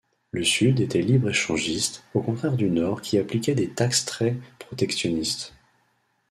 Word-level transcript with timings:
Le 0.31 0.43
Sud 0.43 0.79
était 0.79 1.03
libre-échangiste, 1.03 2.03
au 2.15 2.21
contraire 2.23 2.55
du 2.57 2.71
Nord 2.71 3.03
qui 3.03 3.19
appliquait 3.19 3.53
des 3.53 3.69
taxes 3.69 4.03
très 4.03 4.35
protectionnistes. 4.57 5.53